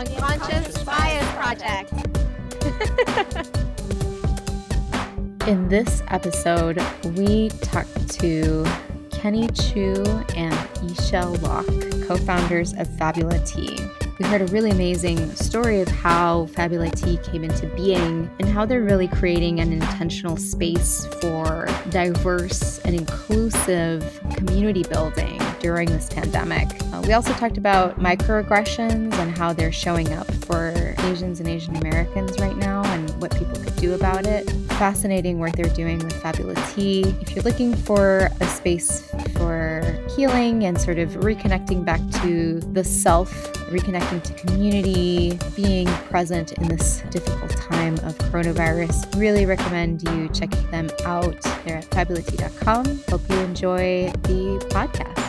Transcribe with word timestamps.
Unconscious 0.00 0.82
Bias 0.84 1.30
Project. 1.34 1.92
In 5.46 5.68
this 5.68 6.02
episode, 6.08 6.82
we 7.04 7.50
talked 7.60 8.08
to 8.12 8.64
Kenny 9.10 9.48
Chu 9.48 10.02
and 10.34 10.54
Yichelle 10.80 11.42
Locke, 11.42 12.06
co 12.08 12.16
founders 12.16 12.72
of 12.78 12.88
Fabula 12.96 13.38
Tea. 13.44 13.76
We 14.20 14.26
heard 14.26 14.42
a 14.42 14.46
really 14.48 14.70
amazing 14.70 15.34
story 15.34 15.80
of 15.80 15.88
how 15.88 16.44
Fabula 16.54 16.90
Tea 16.90 17.16
came 17.22 17.42
into 17.42 17.66
being 17.68 18.30
and 18.38 18.46
how 18.46 18.66
they're 18.66 18.82
really 18.82 19.08
creating 19.08 19.60
an 19.60 19.72
intentional 19.72 20.36
space 20.36 21.06
for 21.22 21.66
diverse 21.88 22.80
and 22.80 22.94
inclusive 22.94 24.20
community 24.36 24.82
building 24.82 25.40
during 25.60 25.88
this 25.88 26.10
pandemic. 26.10 26.68
Uh, 26.92 27.02
we 27.06 27.14
also 27.14 27.32
talked 27.32 27.56
about 27.56 27.98
microaggressions 27.98 29.14
and 29.14 29.38
how 29.38 29.54
they're 29.54 29.72
showing 29.72 30.12
up 30.12 30.30
for 30.44 30.94
Asians 30.98 31.40
and 31.40 31.48
Asian 31.48 31.76
Americans 31.76 32.38
right 32.40 32.58
now 32.58 32.84
and 32.92 33.08
what 33.22 33.34
people 33.38 33.54
could 33.54 33.76
do 33.76 33.94
about 33.94 34.26
it. 34.26 34.50
Fascinating 34.72 35.38
work 35.38 35.52
they're 35.52 35.74
doing 35.74 35.98
with 35.98 36.12
Fabula 36.20 36.54
Tea. 36.74 37.16
If 37.22 37.34
you're 37.34 37.44
looking 37.44 37.74
for 37.74 38.28
a 38.40 38.46
space 38.46 39.10
for 39.36 39.59
healing 40.16 40.64
and 40.64 40.80
sort 40.80 40.98
of 40.98 41.10
reconnecting 41.10 41.84
back 41.84 42.00
to 42.22 42.60
the 42.72 42.82
self, 42.82 43.30
reconnecting 43.70 44.22
to 44.22 44.34
community, 44.34 45.38
being 45.54 45.86
present 46.08 46.52
in 46.52 46.68
this 46.68 47.02
difficult 47.10 47.50
time 47.50 47.94
of 47.98 48.16
coronavirus, 48.18 49.18
really 49.18 49.46
recommend 49.46 50.02
you 50.02 50.28
check 50.30 50.50
them 50.70 50.90
out. 51.04 51.40
They're 51.64 51.78
at 51.78 51.84
fabulatea.com. 51.90 53.00
Hope 53.08 53.28
you 53.28 53.38
enjoy 53.38 54.10
the 54.22 54.64
podcast. 54.70 55.20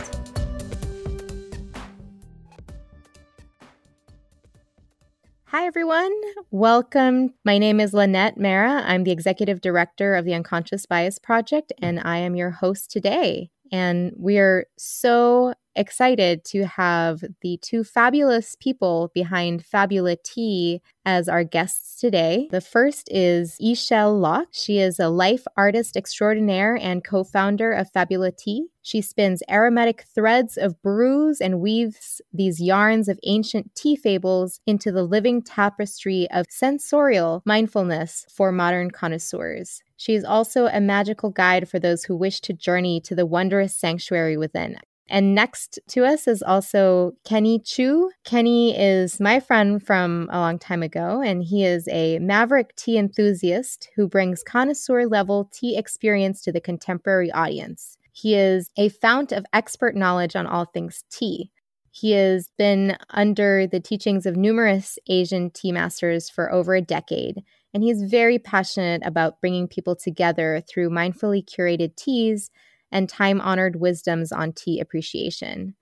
Hi, 5.46 5.66
everyone. 5.66 6.12
Welcome. 6.50 7.34
My 7.44 7.58
name 7.58 7.78
is 7.78 7.92
Lynette 7.92 8.38
Mara. 8.38 8.82
I'm 8.86 9.04
the 9.04 9.10
executive 9.10 9.60
director 9.60 10.14
of 10.14 10.24
the 10.24 10.32
Unconscious 10.32 10.86
Bias 10.86 11.18
Project, 11.18 11.72
and 11.80 12.00
I 12.00 12.16
am 12.18 12.34
your 12.34 12.50
host 12.50 12.90
today. 12.90 13.50
And 13.72 14.12
we 14.16 14.38
are 14.38 14.66
so 14.76 15.54
excited 15.74 16.44
to 16.44 16.66
have 16.66 17.24
the 17.40 17.58
two 17.62 17.82
fabulous 17.84 18.56
people 18.56 19.10
behind 19.14 19.64
Fabula 19.64 20.16
Tea 20.16 20.82
as 21.04 21.28
our 21.28 21.44
guests 21.44 21.98
today. 21.98 22.48
The 22.50 22.60
first 22.60 23.08
is 23.10 23.56
Yichelle 23.60 24.20
Locke. 24.20 24.48
She 24.52 24.78
is 24.78 25.00
a 25.00 25.08
life 25.08 25.46
artist 25.56 25.96
extraordinaire 25.96 26.76
and 26.76 27.02
co 27.02 27.24
founder 27.24 27.72
of 27.72 27.90
Fabula 27.90 28.32
Tea. 28.32 28.66
She 28.82 29.00
spins 29.00 29.42
aromatic 29.48 30.04
threads 30.14 30.56
of 30.56 30.80
brews 30.82 31.40
and 31.40 31.60
weaves 31.60 32.20
these 32.32 32.60
yarns 32.60 33.08
of 33.08 33.18
ancient 33.24 33.74
tea 33.74 33.96
fables 33.96 34.60
into 34.66 34.90
the 34.90 35.04
living 35.04 35.40
tapestry 35.40 36.28
of 36.30 36.46
sensorial 36.50 37.42
mindfulness 37.46 38.26
for 38.28 38.52
modern 38.52 38.90
connoisseurs. 38.90 39.82
She 40.02 40.14
is 40.14 40.24
also 40.24 40.66
a 40.66 40.80
magical 40.80 41.30
guide 41.30 41.68
for 41.68 41.78
those 41.78 42.02
who 42.02 42.16
wish 42.16 42.40
to 42.40 42.52
journey 42.52 43.00
to 43.02 43.14
the 43.14 43.24
wondrous 43.24 43.76
sanctuary 43.76 44.36
within. 44.36 44.78
And 45.08 45.32
next 45.32 45.78
to 45.90 46.04
us 46.04 46.26
is 46.26 46.42
also 46.42 47.12
Kenny 47.24 47.60
Chu. 47.60 48.10
Kenny 48.24 48.76
is 48.76 49.20
my 49.20 49.38
friend 49.38 49.80
from 49.80 50.28
a 50.32 50.40
long 50.40 50.58
time 50.58 50.82
ago, 50.82 51.22
and 51.24 51.44
he 51.44 51.64
is 51.64 51.86
a 51.86 52.18
maverick 52.18 52.74
tea 52.74 52.98
enthusiast 52.98 53.90
who 53.94 54.08
brings 54.08 54.42
connoisseur 54.42 55.06
level 55.06 55.48
tea 55.52 55.78
experience 55.78 56.42
to 56.42 56.50
the 56.50 56.60
contemporary 56.60 57.30
audience. 57.30 57.96
He 58.10 58.34
is 58.34 58.70
a 58.76 58.88
fount 58.88 59.30
of 59.30 59.46
expert 59.52 59.94
knowledge 59.94 60.34
on 60.34 60.48
all 60.48 60.64
things 60.64 61.04
tea. 61.12 61.52
He 61.92 62.10
has 62.10 62.48
been 62.58 62.96
under 63.10 63.68
the 63.68 63.78
teachings 63.78 64.26
of 64.26 64.34
numerous 64.34 64.98
Asian 65.06 65.50
tea 65.50 65.70
masters 65.70 66.28
for 66.28 66.52
over 66.52 66.74
a 66.74 66.82
decade 66.82 67.44
and 67.74 67.82
he's 67.82 68.02
very 68.02 68.38
passionate 68.38 69.02
about 69.04 69.40
bringing 69.40 69.68
people 69.68 69.96
together 69.96 70.62
through 70.68 70.90
mindfully 70.90 71.44
curated 71.44 71.96
teas 71.96 72.50
and 72.90 73.08
time 73.08 73.40
honored 73.40 73.76
wisdoms 73.76 74.32
on 74.32 74.52
tea 74.52 74.78
appreciation. 74.80 75.74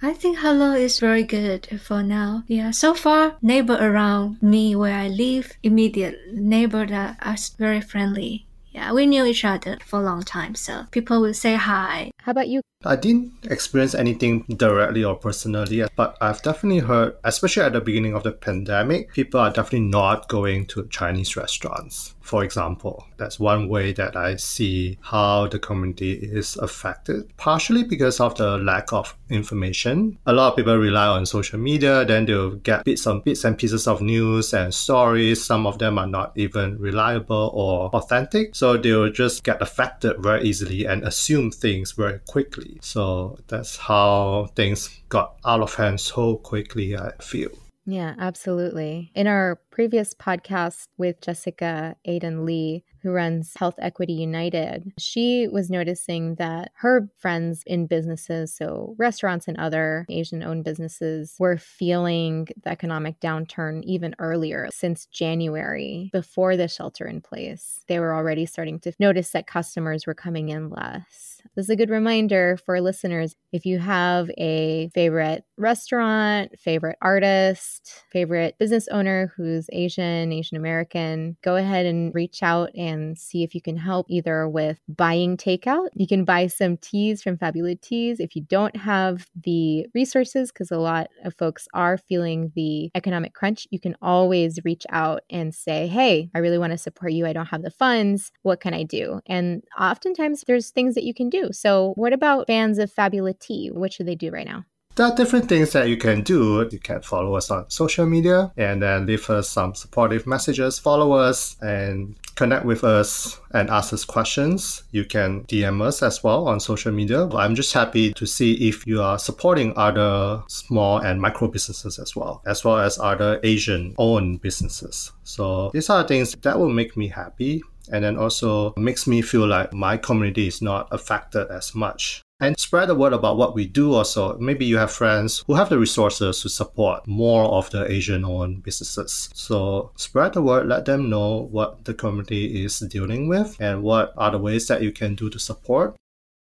I 0.00 0.14
think 0.14 0.38
hello 0.38 0.72
is 0.72 0.98
very 0.98 1.24
good 1.24 1.68
for 1.82 2.02
now. 2.02 2.44
Yeah, 2.46 2.70
so 2.70 2.94
far 2.94 3.36
neighbor 3.42 3.76
around 3.78 4.40
me 4.42 4.74
where 4.74 4.96
I 4.96 5.08
live, 5.08 5.52
immediate 5.62 6.16
neighbor 6.32 6.86
that 6.86 7.18
are 7.20 7.36
very 7.58 7.82
friendly. 7.82 8.46
Yeah, 8.70 8.92
we 8.92 9.04
knew 9.04 9.26
each 9.26 9.44
other 9.44 9.78
for 9.84 9.98
a 9.98 10.02
long 10.02 10.22
time, 10.22 10.54
so 10.54 10.84
people 10.90 11.20
will 11.20 11.34
say 11.34 11.56
hi. 11.56 12.12
How 12.22 12.32
about 12.32 12.48
you? 12.48 12.60
I 12.84 12.96
didn't 12.96 13.32
experience 13.50 13.94
anything 13.94 14.44
directly 14.56 15.04
or 15.04 15.14
personally, 15.14 15.84
but 15.96 16.16
I've 16.22 16.40
definitely 16.40 16.78
heard, 16.78 17.16
especially 17.24 17.64
at 17.64 17.74
the 17.74 17.80
beginning 17.82 18.14
of 18.14 18.22
the 18.22 18.32
pandemic, 18.32 19.12
people 19.12 19.38
are 19.40 19.50
definitely 19.50 19.88
not 19.88 20.28
going 20.28 20.64
to 20.66 20.86
Chinese 20.88 21.36
restaurants. 21.36 22.14
For 22.22 22.44
example, 22.44 23.06
that's 23.16 23.40
one 23.40 23.68
way 23.68 23.92
that 23.94 24.16
I 24.16 24.36
see 24.36 24.98
how 25.02 25.48
the 25.48 25.58
community 25.58 26.12
is 26.12 26.56
affected, 26.56 27.36
partially 27.36 27.82
because 27.82 28.20
of 28.20 28.36
the 28.36 28.56
lack 28.56 28.92
of 28.92 29.16
information. 29.28 30.16
A 30.26 30.32
lot 30.32 30.52
of 30.52 30.56
people 30.56 30.76
rely 30.76 31.06
on 31.06 31.26
social 31.26 31.58
media, 31.58 32.04
then 32.04 32.24
they'll 32.24 32.52
get 32.56 32.84
bits 32.84 33.04
and 33.06 33.22
bits 33.24 33.44
and 33.44 33.58
pieces 33.58 33.86
of 33.86 34.00
news 34.00 34.54
and 34.54 34.72
stories. 34.72 35.44
Some 35.44 35.66
of 35.66 35.78
them 35.78 35.98
are 35.98 36.06
not 36.06 36.32
even 36.36 36.78
reliable 36.78 37.50
or 37.52 37.90
authentic, 37.94 38.54
so 38.54 38.76
they'll 38.76 39.10
just 39.10 39.42
get 39.42 39.60
affected 39.60 40.22
very 40.22 40.44
easily 40.44 40.86
and 40.86 41.02
assume 41.02 41.50
things 41.50 41.92
very 41.92 42.09
quickly. 42.18 42.78
So 42.82 43.38
that's 43.48 43.76
how 43.76 44.50
things 44.56 45.02
got 45.08 45.36
out 45.44 45.60
of 45.60 45.74
hand 45.74 46.00
so 46.00 46.36
quickly, 46.36 46.96
I 46.96 47.12
feel. 47.20 47.50
Yeah, 47.86 48.14
absolutely. 48.18 49.10
In 49.14 49.26
our 49.26 49.60
previous 49.70 50.14
podcast 50.14 50.84
with 50.98 51.20
Jessica 51.20 51.96
Aiden 52.06 52.44
Lee, 52.44 52.84
who 53.02 53.10
runs 53.10 53.52
Health 53.56 53.76
Equity 53.78 54.12
United, 54.12 54.92
she 54.98 55.48
was 55.48 55.70
noticing 55.70 56.34
that 56.36 56.70
her 56.76 57.08
friends 57.18 57.62
in 57.66 57.86
businesses, 57.86 58.54
so 58.54 58.94
restaurants 58.98 59.48
and 59.48 59.56
other 59.58 60.06
Asian 60.08 60.42
owned 60.42 60.64
businesses, 60.64 61.36
were 61.38 61.58
feeling 61.58 62.48
the 62.62 62.70
economic 62.70 63.20
downturn 63.20 63.82
even 63.84 64.14
earlier 64.18 64.68
since 64.72 65.06
January, 65.06 66.10
before 66.12 66.56
the 66.56 66.68
shelter 66.68 67.06
in 67.06 67.20
place. 67.20 67.80
They 67.88 68.00
were 68.00 68.14
already 68.14 68.46
starting 68.46 68.80
to 68.80 68.92
notice 68.98 69.30
that 69.30 69.46
customers 69.46 70.06
were 70.06 70.14
coming 70.14 70.48
in 70.48 70.70
less. 70.70 71.40
This 71.54 71.66
is 71.66 71.70
a 71.70 71.76
good 71.76 71.90
reminder 71.90 72.58
for 72.64 72.80
listeners. 72.80 73.34
If 73.52 73.64
you 73.66 73.78
have 73.78 74.30
a 74.38 74.90
favorite 74.94 75.44
restaurant, 75.56 76.58
favorite 76.58 76.98
artist, 77.02 78.04
favorite 78.10 78.56
business 78.58 78.88
owner 78.88 79.32
who's 79.36 79.68
Asian, 79.72 80.32
Asian 80.32 80.56
American, 80.56 81.36
go 81.42 81.56
ahead 81.56 81.86
and 81.86 82.14
reach 82.14 82.42
out 82.42 82.70
and 82.76 82.89
see 83.16 83.42
if 83.42 83.54
you 83.54 83.60
can 83.60 83.76
help 83.76 84.06
either 84.08 84.48
with 84.48 84.80
buying 84.88 85.36
takeout. 85.36 85.88
You 85.94 86.06
can 86.06 86.24
buy 86.24 86.46
some 86.46 86.76
teas 86.76 87.22
from 87.22 87.36
Fabulous 87.36 87.76
Teas 87.82 88.20
if 88.20 88.34
you 88.34 88.42
don't 88.42 88.76
have 88.76 89.26
the 89.42 89.86
resources, 89.94 90.50
because 90.52 90.70
a 90.70 90.78
lot 90.78 91.08
of 91.24 91.34
folks 91.36 91.68
are 91.74 91.98
feeling 91.98 92.52
the 92.54 92.90
economic 92.94 93.34
crunch. 93.34 93.66
You 93.70 93.80
can 93.80 93.96
always 94.02 94.58
reach 94.64 94.84
out 94.90 95.22
and 95.30 95.54
say, 95.54 95.86
Hey, 95.86 96.30
I 96.34 96.38
really 96.38 96.58
want 96.58 96.72
to 96.72 96.78
support 96.78 97.12
you. 97.12 97.26
I 97.26 97.32
don't 97.32 97.46
have 97.46 97.62
the 97.62 97.70
funds. 97.70 98.32
What 98.42 98.60
can 98.60 98.74
I 98.74 98.82
do? 98.82 99.20
And 99.26 99.62
oftentimes 99.78 100.44
there's 100.46 100.70
things 100.70 100.94
that 100.94 101.04
you 101.04 101.14
can 101.14 101.28
do. 101.28 101.50
So, 101.52 101.92
what 101.96 102.12
about 102.12 102.46
fans 102.46 102.78
of 102.78 102.92
Fabulous 102.92 103.36
Tea? 103.40 103.70
What 103.72 103.92
should 103.92 104.06
they 104.06 104.14
do 104.14 104.30
right 104.30 104.46
now? 104.46 104.64
There 104.96 105.06
are 105.06 105.14
different 105.14 105.48
things 105.48 105.72
that 105.72 105.88
you 105.88 105.96
can 105.96 106.22
do. 106.22 106.68
You 106.70 106.78
can 106.78 107.00
follow 107.00 107.36
us 107.36 107.50
on 107.50 107.70
social 107.70 108.06
media 108.06 108.52
and 108.56 108.82
then 108.82 109.06
leave 109.06 109.30
us 109.30 109.48
some 109.48 109.74
supportive 109.74 110.26
messages, 110.26 110.78
follow 110.78 111.12
us 111.12 111.56
and 111.62 112.16
connect 112.34 112.64
with 112.64 112.82
us 112.84 113.40
and 113.52 113.70
ask 113.70 113.92
us 113.92 114.04
questions. 114.04 114.82
You 114.90 115.04
can 115.04 115.44
DM 115.44 115.80
us 115.80 116.02
as 116.02 116.24
well 116.24 116.48
on 116.48 116.58
social 116.58 116.92
media. 116.92 117.28
I'm 117.28 117.54
just 117.54 117.72
happy 117.72 118.12
to 118.14 118.26
see 118.26 118.68
if 118.68 118.86
you 118.86 119.00
are 119.00 119.18
supporting 119.18 119.72
other 119.76 120.42
small 120.48 120.98
and 120.98 121.20
micro 121.20 121.48
businesses 121.48 121.98
as 121.98 122.16
well, 122.16 122.42
as 122.46 122.64
well 122.64 122.78
as 122.78 122.98
other 122.98 123.40
Asian 123.44 123.94
owned 123.96 124.40
businesses. 124.42 125.12
So 125.22 125.70
these 125.72 125.88
are 125.88 126.06
things 126.06 126.34
that 126.34 126.58
will 126.58 126.70
make 126.70 126.96
me 126.96 127.08
happy 127.08 127.62
and 127.92 128.04
then 128.04 128.16
also 128.16 128.74
makes 128.76 129.06
me 129.06 129.22
feel 129.22 129.46
like 129.46 129.72
my 129.72 129.96
community 129.96 130.48
is 130.48 130.60
not 130.60 130.88
affected 130.90 131.48
as 131.50 131.74
much 131.74 132.22
and 132.40 132.58
spread 132.58 132.88
the 132.88 132.94
word 132.94 133.12
about 133.12 133.36
what 133.36 133.54
we 133.54 133.66
do 133.66 133.94
also. 133.94 134.36
Maybe 134.38 134.64
you 134.64 134.78
have 134.78 134.90
friends 134.90 135.44
who 135.46 135.54
have 135.54 135.68
the 135.68 135.78
resources 135.78 136.40
to 136.42 136.48
support 136.48 137.06
more 137.06 137.44
of 137.44 137.70
the 137.70 137.90
Asian 137.90 138.24
owned 138.24 138.62
businesses. 138.62 139.30
So 139.34 139.92
spread 139.96 140.32
the 140.32 140.42
word, 140.42 140.66
let 140.66 140.86
them 140.86 141.10
know 141.10 141.48
what 141.50 141.84
the 141.84 141.94
community 141.94 142.64
is 142.64 142.78
dealing 142.80 143.28
with 143.28 143.56
and 143.60 143.82
what 143.82 144.12
are 144.16 144.30
the 144.30 144.38
ways 144.38 144.66
that 144.68 144.82
you 144.82 144.92
can 144.92 145.14
do 145.14 145.30
to 145.30 145.38
support. 145.38 145.96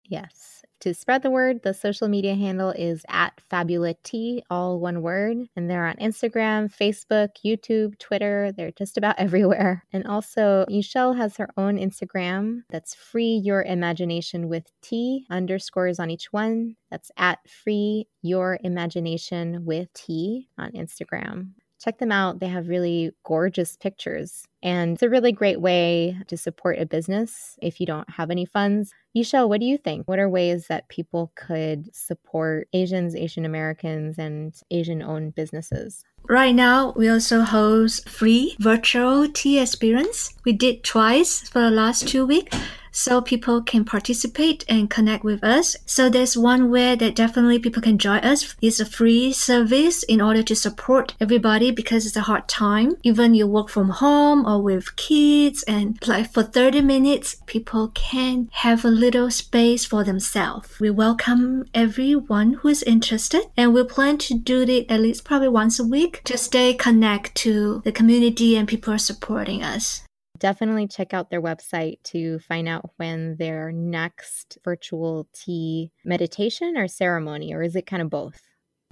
Yes 0.07 0.44
to 0.81 0.93
spread 0.93 1.23
the 1.23 1.29
word, 1.29 1.61
the 1.63 1.73
social 1.73 2.07
media 2.07 2.35
handle 2.35 2.69
is 2.71 3.03
at 3.09 3.39
Fabulatea, 3.51 4.41
all 4.49 4.79
one 4.79 5.01
word. 5.01 5.37
And 5.55 5.69
they're 5.69 5.87
on 5.87 5.95
Instagram, 5.95 6.73
Facebook, 6.73 7.29
YouTube, 7.45 7.97
Twitter. 7.99 8.51
They're 8.55 8.71
just 8.71 8.97
about 8.97 9.15
everywhere. 9.19 9.83
And 9.93 10.05
also, 10.05 10.65
Yichelle 10.69 11.17
has 11.17 11.37
her 11.37 11.49
own 11.57 11.77
Instagram 11.77 12.61
that's 12.69 12.93
free 12.93 13.41
your 13.43 13.63
imagination 13.63 14.49
with 14.49 14.71
T 14.81 15.25
underscores 15.29 15.99
on 15.99 16.09
each 16.09 16.31
one. 16.31 16.75
That's 16.91 17.11
at 17.17 17.39
free 17.47 18.07
your 18.21 18.59
imagination 18.63 19.65
with 19.65 19.91
T 19.93 20.49
on 20.57 20.71
Instagram 20.71 21.53
check 21.85 21.99
them 21.99 22.11
out. 22.11 22.39
They 22.39 22.47
have 22.47 22.67
really 22.67 23.11
gorgeous 23.23 23.77
pictures. 23.77 24.43
And 24.63 24.93
it's 24.93 25.03
a 25.03 25.09
really 25.09 25.31
great 25.31 25.61
way 25.61 26.17
to 26.27 26.35
support 26.35 26.79
a 26.79 26.85
business 26.87 27.57
if 27.61 27.79
you 27.79 27.85
don't 27.85 28.09
have 28.09 28.31
any 28.31 28.45
funds. 28.45 28.91
Yichelle, 29.15 29.47
what 29.47 29.59
do 29.59 29.67
you 29.67 29.77
think? 29.77 30.07
What 30.07 30.17
are 30.17 30.27
ways 30.27 30.67
that 30.67 30.89
people 30.89 31.31
could 31.35 31.95
support 31.95 32.67
Asians, 32.73 33.15
Asian 33.15 33.45
Americans, 33.45 34.17
and 34.17 34.53
Asian 34.71 35.03
owned 35.03 35.35
businesses? 35.35 36.03
Right 36.27 36.55
now, 36.55 36.91
we 36.95 37.07
also 37.07 37.41
host 37.41 38.09
free 38.09 38.55
virtual 38.59 39.29
tea 39.31 39.59
experience. 39.59 40.33
We 40.43 40.53
did 40.53 40.83
twice 40.83 41.47
for 41.47 41.61
the 41.61 41.69
last 41.69 42.07
two 42.07 42.25
weeks 42.25 42.57
so 42.95 43.21
people 43.21 43.61
can 43.61 43.83
participate 43.83 44.63
and 44.69 44.89
connect 44.89 45.23
with 45.23 45.43
us. 45.43 45.75
So 45.85 46.09
there's 46.09 46.37
one 46.37 46.71
way 46.71 46.95
that 46.95 47.15
definitely 47.15 47.59
people 47.59 47.81
can 47.81 47.97
join 47.97 48.19
us. 48.19 48.55
It's 48.61 48.79
a 48.79 48.85
free 48.85 49.33
service 49.33 50.03
in 50.03 50.21
order 50.21 50.41
to 50.43 50.55
support 50.55 51.13
everybody 51.19 51.71
because 51.71 52.05
it's 52.05 52.15
a 52.15 52.21
hard 52.21 52.47
time. 52.47 52.95
Even 53.03 53.33
you 53.33 53.47
work 53.47 53.69
from 53.69 53.89
home 53.89 54.45
or 54.45 54.61
with 54.61 54.95
kids 54.95 55.63
and 55.63 55.99
like 56.07 56.31
for 56.31 56.43
30 56.43 56.81
minutes, 56.81 57.35
people 57.45 57.89
can 57.89 58.49
have 58.53 58.85
a 58.85 58.89
little 58.89 59.29
space 59.29 59.83
for 59.83 60.03
themselves. 60.03 60.79
We 60.79 60.89
welcome 60.89 61.65
everyone 61.73 62.53
who 62.53 62.69
is 62.69 62.81
interested 62.83 63.43
and 63.57 63.73
we 63.73 63.83
plan 63.83 64.17
to 64.19 64.35
do 64.35 64.61
it 64.61 64.89
at 64.89 65.01
least 65.01 65.25
probably 65.25 65.49
once 65.49 65.79
a 65.79 65.83
week 65.83 66.21
to 66.23 66.37
stay 66.37 66.73
connect 66.73 67.35
to 67.35 67.81
the 67.83 67.91
community 67.91 68.55
and 68.55 68.67
people 68.67 68.97
supporting 68.97 69.61
us. 69.61 70.05
Definitely 70.37 70.87
check 70.87 71.13
out 71.13 71.29
their 71.29 71.41
website 71.41 72.01
to 72.05 72.39
find 72.39 72.67
out 72.67 72.91
when 72.97 73.37
their 73.37 73.71
next 73.71 74.57
virtual 74.63 75.27
tea 75.33 75.91
meditation 76.03 76.77
or 76.77 76.87
ceremony, 76.87 77.53
or 77.53 77.63
is 77.63 77.75
it 77.75 77.85
kind 77.85 78.01
of 78.01 78.09
both? 78.09 78.41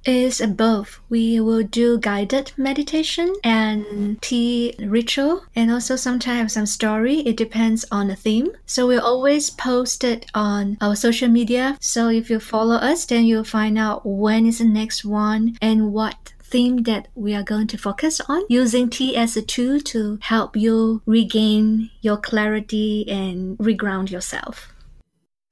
is 0.04 0.40
both. 0.40 1.00
We 1.08 1.40
will 1.40 1.62
do 1.62 1.98
guided 1.98 2.52
meditation 2.56 3.34
and 3.42 4.20
tea 4.20 4.74
ritual, 4.78 5.44
and 5.56 5.70
also 5.70 5.96
sometimes 5.96 6.52
some 6.52 6.66
story. 6.66 7.20
It 7.20 7.36
depends 7.36 7.84
on 7.90 8.08
the 8.08 8.16
theme. 8.16 8.50
So 8.66 8.86
we 8.86 8.96
always 8.98 9.50
post 9.50 10.04
it 10.04 10.26
on 10.34 10.76
our 10.80 10.96
social 10.96 11.28
media. 11.28 11.76
So 11.80 12.08
if 12.08 12.30
you 12.30 12.40
follow 12.40 12.76
us, 12.76 13.06
then 13.06 13.24
you'll 13.24 13.44
find 13.44 13.78
out 13.78 14.04
when 14.04 14.46
is 14.46 14.58
the 14.58 14.64
next 14.64 15.04
one 15.04 15.56
and 15.62 15.92
what 15.92 16.33
theme 16.54 16.84
that 16.84 17.08
we 17.16 17.34
are 17.34 17.42
going 17.42 17.66
to 17.66 17.76
focus 17.76 18.20
on 18.28 18.44
using 18.48 18.88
tea 18.88 19.16
as 19.16 19.36
a 19.36 19.42
tool 19.42 19.80
to 19.80 20.16
help 20.22 20.56
you 20.56 21.02
regain 21.04 21.90
your 22.00 22.16
clarity 22.16 23.04
and 23.10 23.58
reground 23.58 24.08
yourself. 24.08 24.72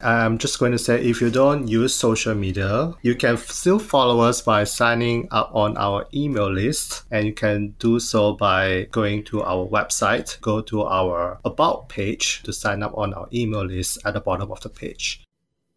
I'm 0.00 0.38
just 0.38 0.60
going 0.60 0.70
to 0.70 0.78
say 0.78 1.02
if 1.02 1.20
you 1.20 1.28
don't 1.28 1.66
use 1.66 1.92
social 1.92 2.36
media, 2.36 2.94
you 3.02 3.16
can 3.16 3.36
still 3.36 3.80
follow 3.80 4.20
us 4.20 4.42
by 4.42 4.62
signing 4.62 5.26
up 5.32 5.50
on 5.52 5.76
our 5.76 6.06
email 6.14 6.50
list. 6.52 7.02
And 7.10 7.26
you 7.26 7.32
can 7.32 7.74
do 7.80 7.98
so 7.98 8.34
by 8.34 8.86
going 8.92 9.24
to 9.24 9.42
our 9.42 9.66
website, 9.66 10.40
go 10.40 10.60
to 10.62 10.82
our 10.84 11.40
About 11.44 11.88
page 11.88 12.44
to 12.44 12.52
sign 12.52 12.80
up 12.84 12.96
on 12.96 13.12
our 13.14 13.28
email 13.32 13.64
list 13.64 13.98
at 14.04 14.14
the 14.14 14.20
bottom 14.20 14.52
of 14.52 14.60
the 14.60 14.68
page. 14.68 15.24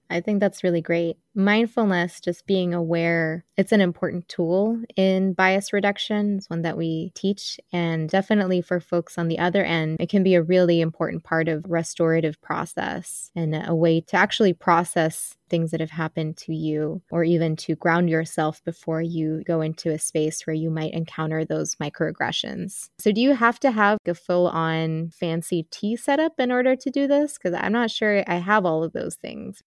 I 0.10 0.22
think 0.22 0.40
that's 0.40 0.64
really 0.64 0.82
great. 0.82 1.18
Mindfulness, 1.34 2.22
just 2.22 2.46
being 2.46 2.74
aware, 2.74 3.44
it's 3.58 3.72
an 3.72 3.82
important 3.82 4.28
tool 4.30 4.80
in 4.96 5.34
bias 5.34 5.74
reduction. 5.74 6.38
It's 6.38 6.50
one 6.50 6.62
that 6.62 6.78
we 6.78 7.12
teach. 7.16 7.60
And 7.74 8.08
definitely 8.08 8.62
for 8.62 8.80
folks 8.80 9.18
on 9.18 9.28
the 9.28 9.40
other 9.40 9.64
end, 9.64 9.98
it 10.00 10.10
can 10.10 10.24
be 10.24 10.36
a 10.36 10.44
really 10.44 10.80
important 10.80 11.24
part 11.24 11.48
of 11.48 11.66
restorative 11.68 12.40
process 12.42 13.32
and 13.36 13.56
a 13.68 13.76
way 13.76 14.02
to 14.02 14.16
actually 14.16 14.54
process 14.54 15.36
things 15.50 15.72
that 15.72 15.80
have 15.80 15.92
happened 15.92 16.38
to 16.38 16.54
you 16.54 17.02
or 17.12 17.24
even 17.24 17.56
to 17.56 17.76
ground 17.76 18.10
yourself 18.10 18.64
before 18.64 19.02
you 19.02 19.44
go 19.46 19.62
into 19.62 19.92
a 19.92 20.00
space 20.00 20.46
where 20.46 20.56
you 20.56 20.70
might 20.70 20.94
encounter 20.94 21.46
those 21.46 21.76
microaggressions. 21.76 22.90
So 22.98 23.12
do 23.12 23.22
you 23.22 23.36
have 23.36 23.60
to 23.60 23.72
have 23.72 24.00
a 24.08 24.14
full 24.14 24.48
on 24.48 25.12
fancy 25.12 25.68
tea 25.70 25.96
setup 25.96 26.40
in 26.40 26.52
order 26.52 26.76
to 26.76 26.90
do 26.90 27.08
this? 27.08 27.38
Because 27.38 27.58
I'm 27.62 27.74
not 27.74 27.92
sure 27.92 28.24
I 28.28 28.36
have 28.36 28.66
all 28.66 28.84
of 28.84 28.94
those 28.94 29.16
things. 29.16 29.62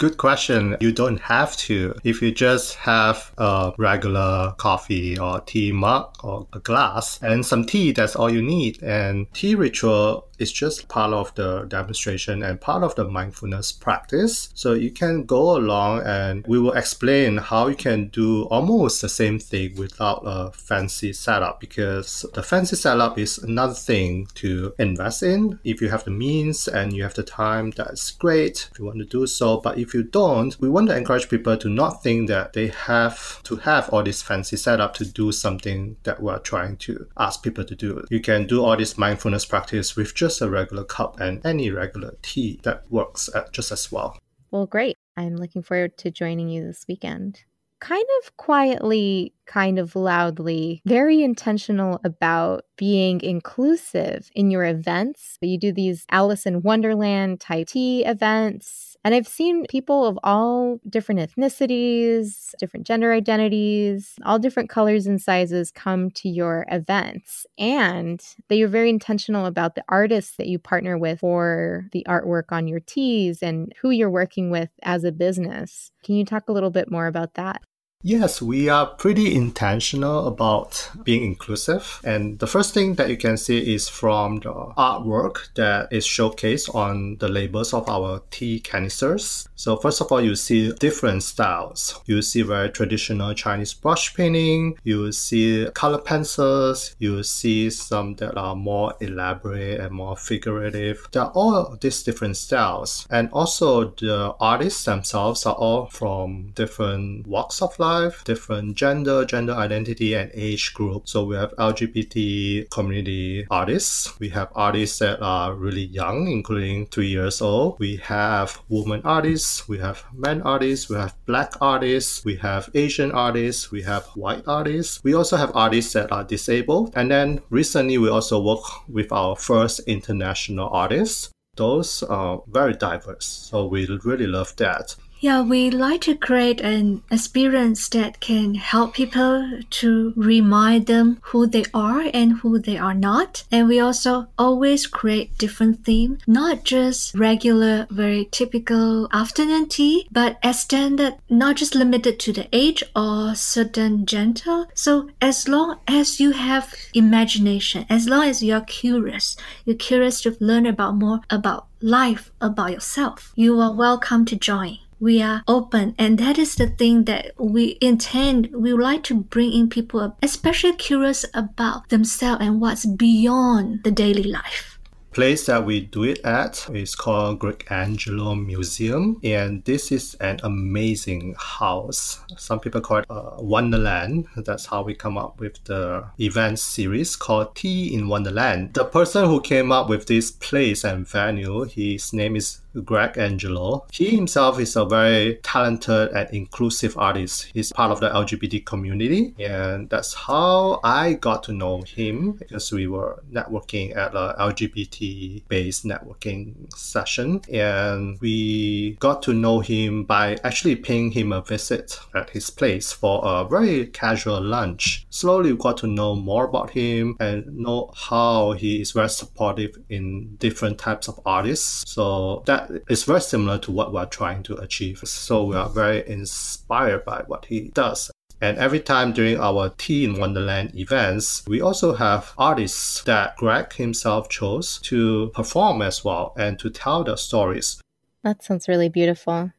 Good 0.00 0.16
question. 0.16 0.76
You 0.80 0.90
don't 0.90 1.20
have 1.20 1.56
to. 1.68 1.94
If 2.02 2.20
you 2.20 2.32
just 2.32 2.74
have 2.74 3.30
a 3.38 3.72
regular 3.78 4.52
coffee 4.58 5.16
or 5.16 5.38
tea 5.42 5.70
mug 5.70 6.16
or 6.24 6.48
a 6.52 6.58
glass 6.58 7.22
and 7.22 7.46
some 7.46 7.64
tea, 7.64 7.92
that's 7.92 8.16
all 8.16 8.28
you 8.28 8.42
need. 8.42 8.82
And 8.82 9.32
tea 9.34 9.54
ritual 9.54 10.26
is 10.38 10.52
just 10.52 10.88
part 10.88 11.12
of 11.12 11.34
the 11.34 11.64
demonstration 11.68 12.42
and 12.42 12.60
part 12.60 12.82
of 12.82 12.94
the 12.94 13.04
mindfulness 13.04 13.72
practice. 13.72 14.50
So 14.54 14.72
you 14.72 14.90
can 14.90 15.24
go 15.24 15.56
along 15.56 16.02
and 16.04 16.46
we 16.46 16.58
will 16.58 16.72
explain 16.72 17.38
how 17.38 17.68
you 17.68 17.76
can 17.76 18.08
do 18.08 18.44
almost 18.44 19.02
the 19.02 19.08
same 19.08 19.38
thing 19.38 19.74
without 19.76 20.22
a 20.24 20.52
fancy 20.52 21.12
setup 21.12 21.60
because 21.60 22.26
the 22.34 22.42
fancy 22.42 22.76
setup 22.76 23.18
is 23.18 23.38
another 23.38 23.74
thing 23.74 24.26
to 24.34 24.74
invest 24.78 25.22
in. 25.22 25.58
If 25.64 25.80
you 25.80 25.88
have 25.88 26.04
the 26.04 26.10
means 26.10 26.68
and 26.68 26.92
you 26.92 27.02
have 27.02 27.14
the 27.14 27.22
time, 27.22 27.70
that's 27.70 28.10
great 28.10 28.68
if 28.72 28.78
you 28.78 28.84
want 28.84 28.98
to 28.98 29.04
do 29.04 29.26
so. 29.26 29.58
But 29.58 29.78
if 29.78 29.94
you 29.94 30.02
don't, 30.02 30.58
we 30.60 30.68
want 30.68 30.88
to 30.88 30.96
encourage 30.96 31.28
people 31.28 31.56
to 31.56 31.68
not 31.68 32.02
think 32.02 32.28
that 32.28 32.52
they 32.52 32.68
have 32.68 33.42
to 33.44 33.56
have 33.56 33.88
all 33.90 34.02
this 34.02 34.22
fancy 34.22 34.56
setup 34.56 34.94
to 34.94 35.04
do 35.04 35.32
something 35.32 35.96
that 36.02 36.22
we're 36.22 36.38
trying 36.38 36.76
to 36.78 37.06
ask 37.16 37.42
people 37.42 37.64
to 37.64 37.74
do. 37.74 38.04
You 38.10 38.20
can 38.20 38.46
do 38.46 38.64
all 38.64 38.76
this 38.76 38.98
mindfulness 38.98 39.44
practice 39.44 39.96
with 39.96 40.14
just 40.24 40.40
a 40.40 40.48
regular 40.48 40.84
cup 40.84 41.20
and 41.20 41.44
any 41.44 41.70
regular 41.70 42.16
tea 42.22 42.58
that 42.62 42.82
works 42.90 43.28
just 43.52 43.70
as 43.70 43.92
well. 43.92 44.16
Well, 44.50 44.64
great. 44.64 44.96
I'm 45.18 45.36
looking 45.36 45.62
forward 45.62 45.98
to 45.98 46.10
joining 46.10 46.48
you 46.48 46.64
this 46.64 46.86
weekend 46.88 47.44
kind 47.80 48.04
of 48.22 48.36
quietly, 48.36 49.34
kind 49.46 49.78
of 49.78 49.94
loudly, 49.94 50.80
very 50.86 51.22
intentional 51.22 52.00
about 52.04 52.64
being 52.76 53.20
inclusive 53.20 54.30
in 54.34 54.50
your 54.50 54.64
events. 54.64 55.38
You 55.40 55.58
do 55.58 55.72
these 55.72 56.06
Alice 56.10 56.46
in 56.46 56.62
Wonderland 56.62 57.40
type 57.40 57.68
tea 57.68 58.04
events 58.04 58.94
and 59.04 59.14
I've 59.14 59.28
seen 59.28 59.66
people 59.66 60.06
of 60.06 60.18
all 60.24 60.80
different 60.88 61.20
ethnicities, 61.20 62.54
different 62.58 62.86
gender 62.86 63.12
identities, 63.12 64.14
all 64.24 64.38
different 64.38 64.70
colors 64.70 65.06
and 65.06 65.20
sizes 65.20 65.70
come 65.70 66.10
to 66.12 66.28
your 66.30 66.64
events. 66.70 67.46
And 67.58 68.24
they 68.48 68.62
are 68.62 68.68
very 68.68 68.88
intentional 68.88 69.44
about 69.44 69.74
the 69.74 69.84
artists 69.90 70.36
that 70.38 70.46
you 70.46 70.58
partner 70.58 70.96
with 70.96 71.20
for 71.20 71.84
the 71.92 72.04
artwork 72.08 72.44
on 72.50 72.66
your 72.66 72.80
teas 72.80 73.42
and 73.42 73.74
who 73.82 73.90
you're 73.90 74.10
working 74.10 74.50
with 74.50 74.70
as 74.82 75.04
a 75.04 75.12
business. 75.12 75.92
Can 76.02 76.14
you 76.14 76.24
talk 76.24 76.48
a 76.48 76.52
little 76.52 76.70
bit 76.70 76.90
more 76.90 77.06
about 77.06 77.34
that? 77.34 77.60
Yes, 78.06 78.42
we 78.42 78.68
are 78.68 78.84
pretty 78.84 79.34
intentional 79.34 80.26
about 80.26 80.90
being 81.04 81.24
inclusive. 81.24 82.02
And 82.04 82.38
the 82.38 82.46
first 82.46 82.74
thing 82.74 82.96
that 82.96 83.08
you 83.08 83.16
can 83.16 83.38
see 83.38 83.74
is 83.74 83.88
from 83.88 84.40
the 84.40 84.52
artwork 84.76 85.54
that 85.54 85.90
is 85.90 86.04
showcased 86.04 86.74
on 86.74 87.16
the 87.16 87.30
labels 87.30 87.72
of 87.72 87.88
our 87.88 88.20
tea 88.30 88.60
canisters. 88.60 89.48
So 89.56 89.78
first 89.78 90.02
of 90.02 90.12
all, 90.12 90.20
you 90.20 90.36
see 90.36 90.70
different 90.72 91.22
styles. 91.22 91.98
You 92.04 92.20
see 92.20 92.42
very 92.42 92.68
traditional 92.68 93.32
Chinese 93.32 93.72
brush 93.72 94.14
painting. 94.14 94.76
You 94.84 95.10
see 95.10 95.66
color 95.72 95.96
pencils. 95.96 96.94
You 96.98 97.22
see 97.22 97.70
some 97.70 98.16
that 98.16 98.36
are 98.36 98.54
more 98.54 98.92
elaborate 99.00 99.80
and 99.80 99.92
more 99.92 100.18
figurative. 100.18 101.08
There 101.12 101.22
are 101.22 101.32
all 101.32 101.74
these 101.80 102.02
different 102.02 102.36
styles. 102.36 103.06
And 103.08 103.30
also 103.32 103.92
the 103.92 104.34
artists 104.40 104.84
themselves 104.84 105.46
are 105.46 105.54
all 105.54 105.86
from 105.86 106.50
different 106.54 107.26
walks 107.26 107.62
of 107.62 107.78
life 107.78 107.93
five 107.94 108.24
different 108.24 108.76
gender, 108.76 109.24
gender 109.24 109.52
identity, 109.52 110.14
and 110.14 110.30
age 110.34 110.74
group. 110.74 111.06
So 111.06 111.24
we 111.24 111.36
have 111.36 111.54
LGBT 111.70 112.68
community 112.70 113.46
artists. 113.50 114.18
We 114.18 114.30
have 114.30 114.48
artists 114.54 114.98
that 114.98 115.18
are 115.22 115.54
really 115.54 115.86
young, 116.00 116.26
including 116.28 116.86
three 116.86 117.06
years 117.18 117.40
old. 117.40 117.78
We 117.78 117.96
have 117.96 118.58
woman 118.68 119.00
artists. 119.04 119.68
We 119.68 119.78
have 119.78 120.04
men 120.12 120.42
artists. 120.42 120.88
We 120.90 120.96
have 120.96 121.14
black 121.26 121.52
artists. 121.60 122.24
We 122.24 122.36
have 122.36 122.68
Asian 122.74 123.12
artists. 123.12 123.70
We 123.70 123.82
have 123.82 124.04
white 124.24 124.44
artists. 124.46 125.00
We 125.04 125.14
also 125.14 125.36
have 125.36 125.52
artists 125.54 125.92
that 125.92 126.10
are 126.10 126.24
disabled. 126.24 126.92
And 126.96 127.10
then 127.10 127.42
recently, 127.50 127.98
we 127.98 128.08
also 128.08 128.42
work 128.42 128.64
with 128.88 129.12
our 129.12 129.36
first 129.36 129.80
international 129.86 130.68
artists 130.68 131.30
those 131.56 132.02
are 132.02 132.42
very 132.48 132.74
diverse. 132.74 133.26
So 133.26 133.66
we 133.66 133.86
really 134.04 134.26
love 134.26 134.54
that. 134.56 134.96
Yeah, 135.24 135.40
we 135.40 135.70
like 135.70 136.02
to 136.02 136.16
create 136.16 136.60
an 136.60 137.02
experience 137.10 137.88
that 137.88 138.20
can 138.20 138.56
help 138.56 138.92
people 138.92 139.58
to 139.80 140.12
remind 140.16 140.86
them 140.86 141.16
who 141.22 141.46
they 141.46 141.64
are 141.72 142.10
and 142.12 142.40
who 142.40 142.58
they 142.58 142.76
are 142.76 142.92
not. 142.92 143.44
And 143.50 143.66
we 143.66 143.80
also 143.80 144.26
always 144.38 144.86
create 144.86 145.38
different 145.38 145.82
themes, 145.82 146.20
not 146.26 146.64
just 146.64 147.14
regular, 147.14 147.86
very 147.88 148.28
typical 148.32 149.08
afternoon 149.14 149.70
tea, 149.70 150.06
but 150.12 150.38
extended, 150.42 151.14
not 151.30 151.56
just 151.56 151.74
limited 151.74 152.20
to 152.20 152.34
the 152.34 152.46
age 152.52 152.82
or 152.94 153.34
certain 153.34 154.04
gender. 154.04 154.66
So 154.74 155.08
as 155.22 155.48
long 155.48 155.78
as 155.88 156.20
you 156.20 156.32
have 156.32 156.74
imagination, 156.92 157.86
as 157.88 158.06
long 158.06 158.24
as 158.28 158.42
you're 158.42 158.60
curious, 158.60 159.38
you're 159.64 159.76
curious 159.76 160.20
to 160.20 160.36
learn 160.38 160.66
about 160.66 160.96
more 160.96 161.20
about 161.30 161.68
life, 161.80 162.30
about 162.40 162.72
yourself, 162.72 163.32
you 163.36 163.60
are 163.60 163.72
welcome 163.72 164.24
to 164.24 164.36
join 164.36 164.78
we 165.04 165.20
are 165.20 165.42
open 165.46 165.94
and 165.98 166.18
that 166.18 166.38
is 166.38 166.54
the 166.54 166.66
thing 166.66 167.04
that 167.04 167.32
we 167.38 167.76
intend 167.82 168.48
we 168.54 168.72
would 168.72 168.82
like 168.82 169.02
to 169.02 169.14
bring 169.14 169.52
in 169.52 169.68
people 169.68 170.16
especially 170.22 170.72
curious 170.72 171.26
about 171.34 171.90
themselves 171.90 172.42
and 172.42 172.58
what's 172.58 172.86
beyond 172.86 173.84
the 173.84 173.90
daily 173.90 174.22
life 174.22 174.74
place 175.14 175.46
that 175.46 175.64
we 175.64 175.78
do 175.78 176.02
it 176.02 176.18
at 176.24 176.68
is 176.74 176.96
called 176.96 177.38
Gregangelo 177.38 178.34
Museum, 178.34 179.20
and 179.22 179.62
this 179.64 179.92
is 179.92 180.14
an 180.14 180.40
amazing 180.42 181.36
house. 181.38 182.20
Some 182.36 182.58
people 182.58 182.80
call 182.80 182.98
it 182.98 183.06
uh, 183.08 183.36
Wonderland. 183.38 184.26
That's 184.36 184.66
how 184.66 184.82
we 184.82 184.92
come 184.92 185.16
up 185.16 185.38
with 185.38 185.62
the 185.64 186.04
event 186.18 186.58
series 186.58 187.14
called 187.14 187.54
Tea 187.54 187.94
in 187.94 188.08
Wonderland. 188.08 188.74
The 188.74 188.84
person 188.84 189.26
who 189.26 189.40
came 189.40 189.70
up 189.70 189.88
with 189.88 190.06
this 190.06 190.32
place 190.32 190.82
and 190.82 191.06
venue, 191.06 191.62
his 191.62 192.12
name 192.12 192.34
is 192.34 192.60
Gregangelo. 192.74 193.82
He 193.92 194.10
himself 194.16 194.58
is 194.58 194.76
a 194.76 194.84
very 194.84 195.36
talented 195.42 196.10
and 196.10 196.28
inclusive 196.30 196.96
artist. 196.98 197.50
He's 197.54 197.72
part 197.72 197.90
of 197.90 198.00
the 198.00 198.10
LGBT 198.10 198.64
community, 198.64 199.34
and 199.38 199.88
that's 199.90 200.14
how 200.14 200.80
I 200.84 201.14
got 201.14 201.42
to 201.44 201.52
know 201.52 201.82
him 201.82 202.32
because 202.32 202.72
we 202.72 202.86
were 202.86 203.22
networking 203.32 203.96
at 203.96 204.14
a 204.14 204.34
LGBT 204.38 205.42
based 205.48 205.84
networking 205.84 206.72
session, 206.74 207.40
and 207.52 208.18
we 208.20 208.96
got 209.00 209.22
to 209.24 209.32
know 209.32 209.60
him 209.60 210.04
by 210.04 210.38
actually 210.44 210.76
paying 210.76 211.10
him 211.10 211.32
a 211.32 211.40
visit 211.40 211.98
at 212.14 212.30
his 212.30 212.50
place 212.50 212.92
for 212.92 213.20
a 213.24 213.44
very 213.48 213.86
casual 213.86 214.40
lunch. 214.40 215.06
Slowly, 215.10 215.52
we 215.52 215.58
got 215.58 215.76
to 215.78 215.86
know 215.86 216.14
more 216.14 216.44
about 216.44 216.70
him 216.70 217.16
and 217.20 217.46
know 217.56 217.90
how 217.94 218.52
he 218.52 218.80
is 218.80 218.92
very 218.92 219.08
supportive 219.08 219.76
in 219.88 220.36
different 220.36 220.78
types 220.78 221.08
of 221.08 221.20
artists. 221.24 221.90
So 221.90 222.42
that 222.46 222.63
is 222.88 223.04
very 223.04 223.20
similar 223.20 223.58
to 223.58 223.72
what 223.72 223.92
we're 223.92 224.06
trying 224.06 224.42
to 224.44 224.56
achieve. 224.56 224.98
So 225.04 225.44
we 225.44 225.56
are 225.56 225.68
very 225.68 226.08
inspired 226.08 227.04
by 227.04 227.22
what 227.26 227.46
he 227.46 227.68
does. 227.68 228.10
And 228.40 228.58
every 228.58 228.80
time 228.80 229.12
during 229.12 229.40
our 229.40 229.70
Tea 229.78 230.04
in 230.04 230.18
Wonderland 230.18 230.74
events, 230.74 231.44
we 231.46 231.60
also 231.60 231.94
have 231.94 232.32
artists 232.36 233.02
that 233.04 233.36
Greg 233.36 233.72
himself 233.72 234.28
chose 234.28 234.78
to 234.82 235.30
perform 235.34 235.80
as 235.80 236.04
well 236.04 236.34
and 236.36 236.58
to 236.58 236.68
tell 236.68 237.04
their 237.04 237.16
stories. 237.16 237.80
That 238.22 238.42
sounds 238.42 238.68
really 238.68 238.88
beautiful. 238.88 239.52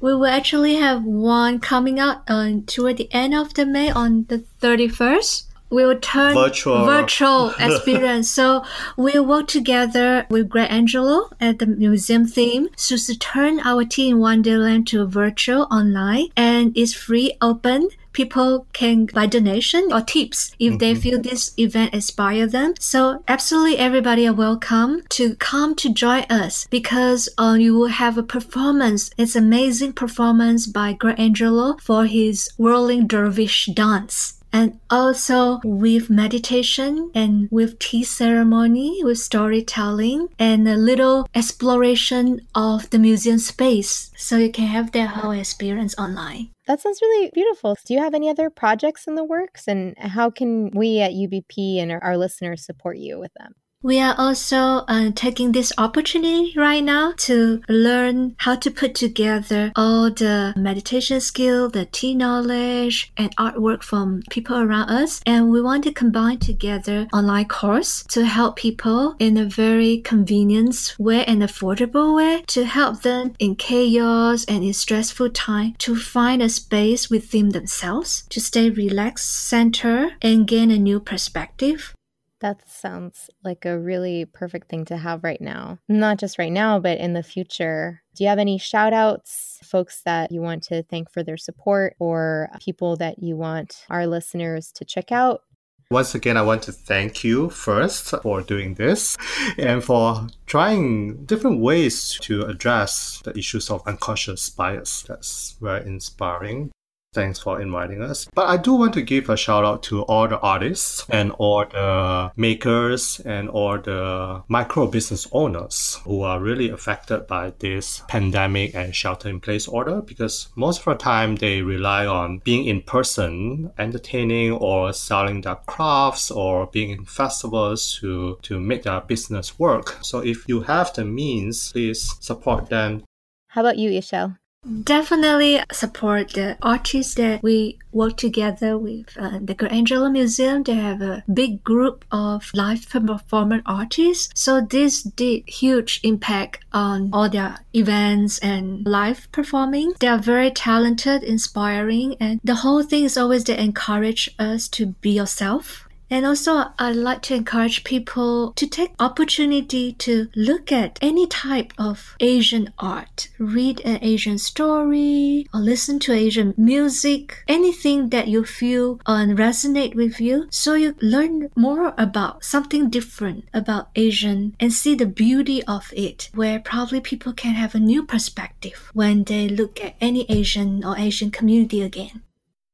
We 0.00 0.14
will 0.14 0.26
actually 0.26 0.76
have 0.76 1.04
one 1.04 1.60
coming 1.60 1.98
out 1.98 2.28
on 2.30 2.64
toward 2.66 2.96
the 2.96 3.12
end 3.12 3.34
of 3.34 3.54
the 3.54 3.66
May 3.66 3.90
on 3.90 4.26
the 4.28 4.44
31st 4.62 5.49
will 5.70 5.96
turn 5.98 6.34
Virtual. 6.34 6.84
virtual 6.84 7.50
experience. 7.58 8.30
so 8.30 8.64
we'll 8.96 9.24
work 9.24 9.46
together 9.46 10.26
with 10.28 10.48
Gregangelo 10.48 11.30
at 11.40 11.58
the 11.58 11.66
museum 11.66 12.26
theme 12.26 12.68
so 12.76 12.96
to 12.96 13.18
turn 13.18 13.60
our 13.60 13.84
tea 13.84 14.10
in 14.10 14.18
Wonderland 14.18 14.86
to 14.88 15.06
virtual 15.06 15.66
online 15.70 16.28
and 16.36 16.76
it's 16.76 16.92
free 16.92 17.36
open. 17.40 17.88
People 18.12 18.66
can 18.72 19.06
buy 19.06 19.26
donation 19.26 19.92
or 19.92 20.00
tips 20.00 20.50
if 20.58 20.80
they 20.80 20.96
feel 20.96 21.22
this 21.22 21.54
event 21.56 21.94
inspire 21.94 22.46
them. 22.48 22.74
So 22.80 23.22
absolutely 23.28 23.78
everybody 23.78 24.26
are 24.26 24.32
welcome 24.32 25.02
to 25.10 25.36
come 25.36 25.76
to 25.76 25.92
join 25.92 26.24
us 26.24 26.66
because 26.70 27.28
uh, 27.38 27.56
you 27.58 27.74
will 27.74 27.86
have 27.86 28.18
a 28.18 28.24
performance. 28.24 29.10
It's 29.16 29.36
amazing 29.36 29.92
performance 29.92 30.66
by 30.66 30.94
Gregangelo 30.94 31.80
for 31.80 32.06
his 32.06 32.50
whirling 32.58 33.06
dervish 33.06 33.66
dance 33.66 34.39
and 34.52 34.78
also 34.90 35.60
with 35.64 36.10
meditation 36.10 37.10
and 37.14 37.48
with 37.50 37.78
tea 37.78 38.04
ceremony, 38.04 39.00
with 39.02 39.18
storytelling 39.18 40.28
and 40.38 40.68
a 40.68 40.76
little 40.76 41.28
exploration 41.34 42.40
of 42.54 42.90
the 42.90 42.98
museum 42.98 43.38
space. 43.38 44.10
So 44.16 44.36
you 44.36 44.50
can 44.50 44.66
have 44.66 44.92
that 44.92 45.10
whole 45.10 45.32
experience 45.32 45.94
online. 45.98 46.50
That 46.66 46.80
sounds 46.80 47.00
really 47.02 47.30
beautiful. 47.34 47.76
Do 47.84 47.94
you 47.94 48.00
have 48.00 48.14
any 48.14 48.28
other 48.28 48.50
projects 48.50 49.06
in 49.06 49.14
the 49.14 49.24
works? 49.24 49.66
And 49.66 49.96
how 49.98 50.30
can 50.30 50.70
we 50.70 51.00
at 51.00 51.12
UBP 51.12 51.78
and 51.78 51.90
our, 51.90 52.02
our 52.02 52.16
listeners 52.16 52.64
support 52.64 52.96
you 52.98 53.18
with 53.18 53.32
them? 53.34 53.54
We 53.82 53.98
are 53.98 54.14
also 54.18 54.84
uh, 54.88 55.10
taking 55.14 55.52
this 55.52 55.72
opportunity 55.78 56.52
right 56.54 56.84
now 56.84 57.14
to 57.24 57.62
learn 57.66 58.36
how 58.36 58.56
to 58.56 58.70
put 58.70 58.94
together 58.94 59.72
all 59.74 60.10
the 60.10 60.52
meditation 60.54 61.18
skill, 61.22 61.70
the 61.70 61.86
tea 61.86 62.14
knowledge, 62.14 63.10
and 63.16 63.34
artwork 63.36 63.82
from 63.82 64.20
people 64.28 64.58
around 64.58 64.90
us. 64.90 65.22
And 65.24 65.50
we 65.50 65.62
want 65.62 65.84
to 65.84 65.94
combine 65.94 66.40
together 66.40 67.08
online 67.10 67.48
course 67.48 68.04
to 68.10 68.26
help 68.26 68.56
people 68.56 69.16
in 69.18 69.38
a 69.38 69.46
very 69.46 70.02
convenient 70.02 70.94
way 70.98 71.24
and 71.24 71.40
affordable 71.40 72.14
way 72.14 72.44
to 72.48 72.66
help 72.66 73.00
them 73.00 73.32
in 73.38 73.56
chaos 73.56 74.44
and 74.44 74.62
in 74.62 74.74
stressful 74.74 75.30
time 75.30 75.74
to 75.78 75.96
find 75.96 76.42
a 76.42 76.50
space 76.50 77.08
within 77.08 77.48
themselves 77.48 78.24
to 78.28 78.42
stay 78.42 78.68
relaxed, 78.68 79.30
center, 79.30 80.10
and 80.20 80.46
gain 80.46 80.70
a 80.70 80.78
new 80.78 81.00
perspective. 81.00 81.94
That 82.40 82.66
sounds 82.66 83.28
like 83.44 83.66
a 83.66 83.78
really 83.78 84.24
perfect 84.24 84.70
thing 84.70 84.86
to 84.86 84.96
have 84.96 85.22
right 85.22 85.40
now. 85.40 85.78
Not 85.88 86.18
just 86.18 86.38
right 86.38 86.52
now, 86.52 86.78
but 86.78 86.98
in 86.98 87.12
the 87.12 87.22
future. 87.22 88.02
Do 88.14 88.24
you 88.24 88.28
have 88.28 88.38
any 88.38 88.58
shout 88.58 88.94
outs, 88.94 89.58
folks 89.62 90.02
that 90.04 90.32
you 90.32 90.40
want 90.40 90.62
to 90.64 90.82
thank 90.82 91.10
for 91.10 91.22
their 91.22 91.36
support, 91.36 91.96
or 91.98 92.48
people 92.60 92.96
that 92.96 93.22
you 93.22 93.36
want 93.36 93.84
our 93.90 94.06
listeners 94.06 94.72
to 94.72 94.86
check 94.86 95.12
out? 95.12 95.42
Once 95.90 96.14
again, 96.14 96.36
I 96.36 96.42
want 96.42 96.62
to 96.62 96.72
thank 96.72 97.24
you 97.24 97.50
first 97.50 98.14
for 98.22 98.42
doing 98.42 98.74
this 98.74 99.16
and 99.58 99.82
for 99.82 100.28
trying 100.46 101.24
different 101.26 101.60
ways 101.60 102.16
to 102.22 102.42
address 102.42 103.20
the 103.24 103.36
issues 103.36 103.68
of 103.70 103.86
unconscious 103.86 104.48
bias. 104.48 105.02
That's 105.02 105.56
very 105.60 105.84
inspiring. 105.84 106.70
Thanks 107.12 107.40
for 107.40 107.60
inviting 107.60 108.02
us. 108.02 108.28
But 108.34 108.46
I 108.48 108.56
do 108.56 108.74
want 108.74 108.94
to 108.94 109.02
give 109.02 109.28
a 109.28 109.36
shout 109.36 109.64
out 109.64 109.82
to 109.84 110.02
all 110.02 110.28
the 110.28 110.38
artists 110.38 111.04
and 111.10 111.32
all 111.32 111.64
the 111.64 112.30
makers 112.36 113.20
and 113.24 113.48
all 113.48 113.78
the 113.80 114.44
micro 114.46 114.86
business 114.86 115.26
owners 115.32 115.98
who 116.04 116.22
are 116.22 116.38
really 116.38 116.68
affected 116.68 117.26
by 117.26 117.52
this 117.58 118.04
pandemic 118.06 118.76
and 118.76 118.94
shelter 118.94 119.28
in 119.28 119.40
place 119.40 119.66
order 119.66 120.02
because 120.02 120.50
most 120.54 120.78
of 120.78 120.84
the 120.84 120.94
time 120.94 121.34
they 121.34 121.62
rely 121.62 122.06
on 122.06 122.38
being 122.44 122.66
in 122.66 122.80
person, 122.80 123.72
entertaining 123.76 124.52
or 124.52 124.92
selling 124.92 125.40
their 125.40 125.56
crafts 125.66 126.30
or 126.30 126.68
being 126.68 126.90
in 126.90 127.04
festivals 127.04 127.98
to, 128.00 128.38
to 128.42 128.60
make 128.60 128.84
their 128.84 129.00
business 129.00 129.58
work. 129.58 129.98
So 130.02 130.20
if 130.20 130.46
you 130.46 130.60
have 130.60 130.94
the 130.94 131.04
means, 131.04 131.72
please 131.72 132.16
support 132.20 132.68
them. 132.68 133.02
How 133.48 133.62
about 133.62 133.78
you, 133.78 133.90
Yichelle? 133.90 134.39
Definitely 134.84 135.62
support 135.72 136.34
the 136.34 136.58
artists 136.60 137.14
that 137.14 137.42
we 137.42 137.78
work 137.92 138.18
together 138.18 138.76
with. 138.76 139.16
Uh, 139.18 139.38
the 139.40 139.54
Gregangelo 139.54 140.12
Museum, 140.12 140.62
they 140.62 140.74
have 140.74 141.00
a 141.00 141.24
big 141.32 141.64
group 141.64 142.04
of 142.12 142.50
live 142.52 142.86
performance 142.90 143.62
artists. 143.64 144.28
So 144.34 144.60
this 144.60 145.02
did 145.02 145.48
huge 145.48 146.00
impact 146.02 146.62
on 146.74 147.08
all 147.10 147.30
their 147.30 147.56
events 147.74 148.38
and 148.40 148.86
live 148.86 149.28
performing. 149.32 149.94
They 149.98 150.08
are 150.08 150.18
very 150.18 150.50
talented, 150.50 151.22
inspiring, 151.22 152.16
and 152.20 152.38
the 152.44 152.56
whole 152.56 152.82
thing 152.82 153.04
is 153.04 153.16
always 153.16 153.44
to 153.44 153.58
encourage 153.58 154.28
us 154.38 154.68
to 154.68 154.88
be 155.00 155.10
yourself 155.10 155.88
and 156.10 156.26
also, 156.26 156.72
I'd 156.78 156.96
like 156.96 157.22
to 157.22 157.34
encourage 157.34 157.84
people 157.84 158.52
to 158.52 158.66
take 158.66 158.92
opportunity 158.98 159.92
to 159.92 160.28
look 160.34 160.72
at 160.72 160.98
any 161.00 161.26
type 161.26 161.72
of 161.78 162.16
Asian 162.20 162.72
art, 162.78 163.28
read 163.38 163.80
an 163.84 163.98
Asian 164.02 164.38
story, 164.38 165.46
or 165.54 165.60
listen 165.60 165.98
to 166.00 166.12
Asian 166.12 166.54
music, 166.56 167.44
anything 167.46 168.08
that 168.10 168.28
you 168.28 168.44
feel 168.44 169.00
and 169.06 169.38
resonate 169.38 169.94
with 169.94 170.20
you, 170.20 170.48
so 170.50 170.74
you 170.74 170.96
learn 171.00 171.50
more 171.54 171.94
about 171.96 172.44
something 172.44 172.90
different 172.90 173.44
about 173.54 173.90
Asian 173.94 174.56
and 174.58 174.72
see 174.72 174.94
the 174.94 175.06
beauty 175.06 175.62
of 175.64 175.92
it, 175.96 176.28
where 176.34 176.58
probably 176.58 177.00
people 177.00 177.32
can 177.32 177.54
have 177.54 177.74
a 177.74 177.80
new 177.80 178.04
perspective 178.04 178.90
when 178.94 179.24
they 179.24 179.48
look 179.48 179.82
at 179.82 179.94
any 180.00 180.26
Asian 180.28 180.84
or 180.84 180.98
Asian 180.98 181.30
community 181.30 181.82
again. 181.82 182.22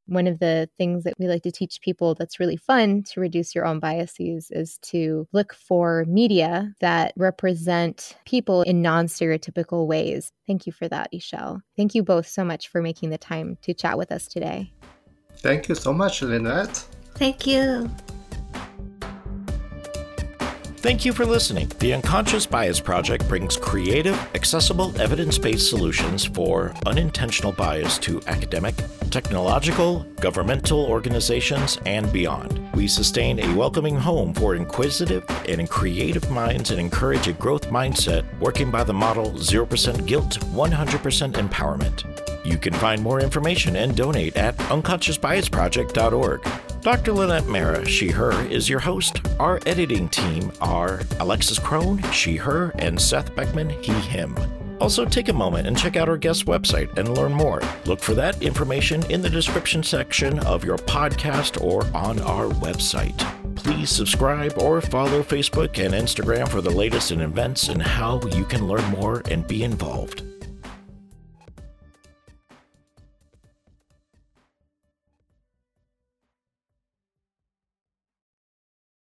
One 0.06 0.26
of 0.26 0.38
the 0.38 0.68
things 0.78 1.04
that 1.04 1.14
we 1.18 1.26
like 1.26 1.42
to 1.42 1.52
teach 1.52 1.80
people 1.80 2.14
that's 2.14 2.40
really 2.40 2.56
fun 2.56 3.02
to 3.10 3.20
reduce 3.20 3.54
your 3.54 3.66
own 3.66 3.80
biases 3.80 4.48
is 4.50 4.78
to 4.82 5.26
look 5.32 5.54
for 5.54 6.04
media 6.06 6.72
that 6.80 7.12
represent 7.16 8.16
people 8.24 8.62
in 8.62 8.82
non 8.82 9.06
stereotypical 9.06 9.86
ways. 9.86 10.32
Thank 10.46 10.66
you 10.66 10.72
for 10.72 10.88
that, 10.88 11.12
Yichelle. 11.12 11.60
Thank 11.76 11.94
you 11.94 12.02
both 12.02 12.26
so 12.26 12.44
much 12.44 12.68
for 12.68 12.80
making 12.80 13.10
the 13.10 13.18
time 13.18 13.58
to 13.62 13.74
chat 13.74 13.98
with 13.98 14.12
us 14.12 14.26
today. 14.26 14.72
Thank 15.38 15.68
you 15.68 15.74
so 15.74 15.92
much, 15.92 16.22
Lynette. 16.22 16.84
Thank 17.14 17.46
you. 17.46 17.90
Thank 20.86 21.04
you 21.04 21.12
for 21.12 21.26
listening. 21.26 21.68
The 21.80 21.94
Unconscious 21.94 22.46
Bias 22.46 22.78
Project 22.78 23.26
brings 23.26 23.56
creative, 23.56 24.14
accessible, 24.36 24.94
evidence 25.00 25.36
based 25.36 25.68
solutions 25.68 26.24
for 26.24 26.72
unintentional 26.86 27.50
bias 27.50 27.98
to 27.98 28.22
academic, 28.28 28.76
technological, 29.10 30.06
governmental 30.20 30.86
organizations, 30.86 31.76
and 31.86 32.12
beyond. 32.12 32.72
We 32.74 32.86
sustain 32.86 33.40
a 33.40 33.56
welcoming 33.56 33.96
home 33.96 34.32
for 34.32 34.54
inquisitive 34.54 35.24
and 35.48 35.68
creative 35.68 36.30
minds 36.30 36.70
and 36.70 36.78
encourage 36.78 37.26
a 37.26 37.32
growth 37.32 37.68
mindset 37.68 38.24
working 38.38 38.70
by 38.70 38.84
the 38.84 38.94
model 38.94 39.32
0% 39.32 40.06
guilt, 40.06 40.38
100% 40.38 41.32
empowerment. 41.32 42.46
You 42.46 42.58
can 42.58 42.74
find 42.74 43.02
more 43.02 43.20
information 43.20 43.74
and 43.74 43.96
donate 43.96 44.36
at 44.36 44.56
unconsciousbiasproject.org. 44.58 46.48
Dr. 46.86 47.14
Lynette 47.14 47.48
Mara, 47.48 47.84
she, 47.84 48.12
her, 48.12 48.30
is 48.46 48.68
your 48.68 48.78
host. 48.78 49.20
Our 49.40 49.58
editing 49.66 50.08
team 50.08 50.52
are 50.60 51.00
Alexis 51.18 51.58
Crone, 51.58 52.00
she, 52.12 52.36
her, 52.36 52.70
and 52.78 53.00
Seth 53.00 53.34
Beckman, 53.34 53.70
he, 53.82 53.90
him. 53.92 54.36
Also, 54.80 55.04
take 55.04 55.28
a 55.28 55.32
moment 55.32 55.66
and 55.66 55.76
check 55.76 55.96
out 55.96 56.08
our 56.08 56.16
guest 56.16 56.46
website 56.46 56.96
and 56.96 57.16
learn 57.16 57.32
more. 57.32 57.60
Look 57.86 57.98
for 57.98 58.14
that 58.14 58.40
information 58.40 59.02
in 59.10 59.20
the 59.20 59.28
description 59.28 59.82
section 59.82 60.38
of 60.46 60.64
your 60.64 60.78
podcast 60.78 61.60
or 61.60 61.84
on 61.86 62.20
our 62.20 62.46
website. 62.60 63.18
Please 63.56 63.90
subscribe 63.90 64.56
or 64.56 64.80
follow 64.80 65.24
Facebook 65.24 65.84
and 65.84 65.92
Instagram 65.92 66.48
for 66.48 66.60
the 66.60 66.70
latest 66.70 67.10
in 67.10 67.20
events 67.20 67.66
and 67.68 67.82
how 67.82 68.20
you 68.28 68.44
can 68.44 68.68
learn 68.68 68.88
more 68.92 69.22
and 69.28 69.44
be 69.48 69.64
involved. 69.64 70.22